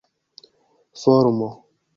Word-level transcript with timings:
formo 1.01 1.49